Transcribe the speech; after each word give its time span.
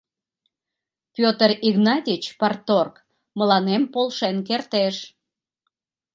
Пётр 1.15 1.49
Игнатич— 1.67 2.23
парторг, 2.39 2.93
мыланем 3.37 3.83
полшен 3.93 4.37
кертеш». 4.47 4.95